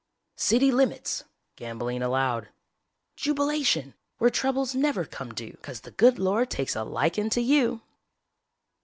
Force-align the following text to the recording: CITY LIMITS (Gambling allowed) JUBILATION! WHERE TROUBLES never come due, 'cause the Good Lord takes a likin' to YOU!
CITY 0.37 0.71
LIMITS 0.71 1.25
(Gambling 1.57 2.01
allowed) 2.01 2.49
JUBILATION! 3.17 3.93
WHERE 4.17 4.29
TROUBLES 4.31 4.73
never 4.73 5.05
come 5.05 5.31
due, 5.31 5.57
'cause 5.61 5.81
the 5.81 5.91
Good 5.91 6.17
Lord 6.17 6.49
takes 6.49 6.75
a 6.75 6.83
likin' 6.83 7.29
to 7.29 7.39
YOU! 7.39 7.81